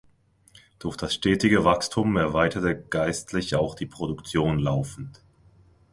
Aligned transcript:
Durch 0.79 0.97
das 0.97 1.13
stetige 1.13 1.63
Wachstum 1.63 2.17
erweiterte 2.17 2.75
Geistlich 2.85 3.53
auch 3.53 3.75
die 3.75 3.85
Produktion 3.85 4.57
laufend. 4.57 5.21